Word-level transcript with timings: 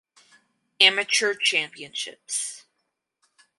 Amateur 0.79 1.35
championships. 1.35 2.65